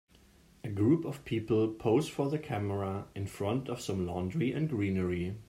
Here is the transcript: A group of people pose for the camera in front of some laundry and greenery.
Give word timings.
A 0.63 0.67
group 0.67 1.05
of 1.05 1.23
people 1.25 1.67
pose 1.67 2.07
for 2.09 2.27
the 2.27 2.39
camera 2.39 3.05
in 3.13 3.27
front 3.27 3.69
of 3.69 3.79
some 3.79 4.07
laundry 4.07 4.51
and 4.51 4.67
greenery. 4.67 5.35